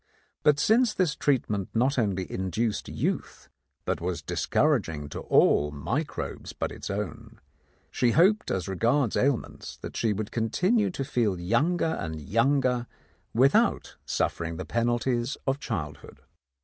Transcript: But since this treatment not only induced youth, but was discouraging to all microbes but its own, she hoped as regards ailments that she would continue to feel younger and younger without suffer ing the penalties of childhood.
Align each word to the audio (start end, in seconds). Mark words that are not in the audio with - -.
But 0.41 0.57
since 0.57 0.95
this 0.95 1.13
treatment 1.15 1.69
not 1.75 1.99
only 1.99 2.25
induced 2.31 2.89
youth, 2.89 3.49
but 3.85 4.01
was 4.01 4.23
discouraging 4.23 5.09
to 5.09 5.19
all 5.19 5.69
microbes 5.69 6.53
but 6.53 6.71
its 6.71 6.89
own, 6.89 7.39
she 7.91 8.09
hoped 8.09 8.49
as 8.49 8.67
regards 8.67 9.15
ailments 9.15 9.77
that 9.83 9.95
she 9.95 10.11
would 10.11 10.31
continue 10.31 10.89
to 10.89 11.05
feel 11.05 11.39
younger 11.39 11.85
and 11.99 12.19
younger 12.19 12.87
without 13.35 13.95
suffer 14.03 14.43
ing 14.43 14.57
the 14.57 14.65
penalties 14.65 15.37
of 15.45 15.59
childhood. 15.59 16.17